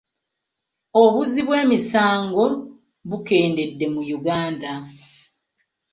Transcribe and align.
Obuzzi 1.01 1.41
bw'emisango 1.47 2.43
bukendedde 3.09 3.85
mu 3.93 4.01
Uganda. 4.17 4.71